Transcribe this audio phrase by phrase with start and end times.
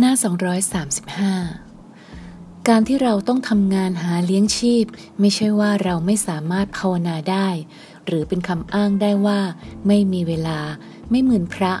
[0.00, 0.12] หน้า
[1.00, 4.84] 235 การที่เราต้องทำงานหาเลี้ยงชีพ
[5.20, 7.48] ไม่ใช่ว่าเราไม่สามารถภาวนาได้
[8.06, 9.40] หรือเป็นคำอ้างได้ว่า
[9.86, 10.60] ไม่มีเวลา
[11.10, 11.74] ไม่เหมือนพระ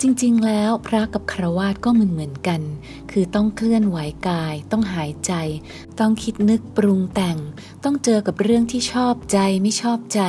[0.00, 2.60] จริง ๆ แล้วพระกับครวาสก็เหมือนเหมือนกัน
[3.10, 5.32] คือต้องเคลื่อนไหวกาย ต้องหายใจ
[6.00, 7.38] ต้องคิดนึกปรุงแต่ง
[7.84, 10.20] ต้องเจอกับเรื่องที่ชอบใจไม่ชอบใจ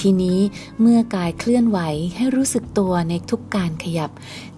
[0.00, 0.40] ทีนี้
[0.80, 1.78] เมื่อกายเคลื่อนไหว
[2.16, 4.10] ให้รู้สึกตัวในทุกการขยับ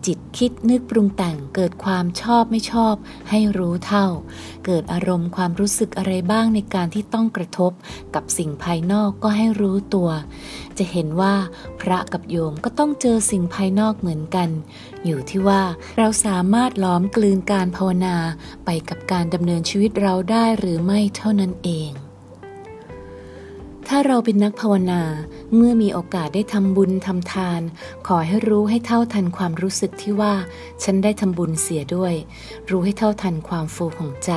[0.07, 2.95] จิตคิดนึกปรุงแต่งเกิดความชอบไม่ชอบ
[3.30, 4.07] ให้รู้เท่า
[4.66, 7.73] เกิดอารมณ์ความรู้สึกอะไรบ้างในการที่ต้องกระทบ
[8.15, 10.10] กับสิ่งภายนอกก็ให้รู้ตัว
[10.79, 11.35] จะเห็นว่า
[11.80, 14.49] พระกับโยมก็ต้องเจอสิ่งภายนอกเหมือนกัน
[15.04, 15.63] อยู่ที่ว่า
[15.99, 18.16] เราสามารถล้อมกลืนการภาวนา
[18.65, 21.93] ไปกับการดำเนินชีวิตเราได้หรือไม่เท่านั้นเอง
[23.93, 25.02] ถ้าเราเป็นนักภาวนา
[25.55, 27.60] เมื่อมีโอกาสได้ทำบุญทำทาน
[28.07, 30.35] ขอให้รู้ให้เท่าทันความรู้สึกที่ว่า
[30.82, 32.15] ฉันได้ทำบุญเสียด้วย
[32.71, 34.32] รู้ให้เท่าทันความฟูของใจ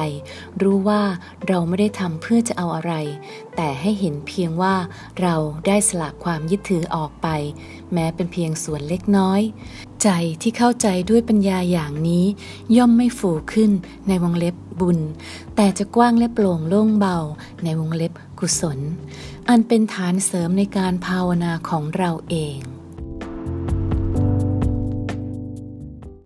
[0.61, 1.01] รู้ว่า
[1.47, 2.93] เราไม่ได้ทำเพื่อจะเอาอะไร
[3.55, 4.75] แต่ให้เห็นเพียงว่า
[5.21, 5.35] เรา
[5.67, 7.27] ได้สละความยึดถือออกไป
[7.93, 9.41] แม้เป็นเพียงส่วนเล็กน้อย
[10.03, 10.09] ใจ
[10.41, 12.25] ที่เข้าใจด้วยปัญญาอย่างนี้
[12.77, 13.71] ย่อมไม่ฝูขึ้น
[14.07, 14.99] ในวงเล็บบุญ
[15.55, 17.17] แต่จะกว้างและโปร่งโล่งเบา
[17.63, 18.79] ในวงเล็บกุศล
[19.49, 22.57] อันเป็นฐานเสริมในการภาวนาของเราเอง